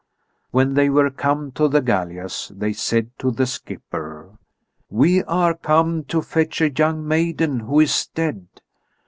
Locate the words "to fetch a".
6.05-6.71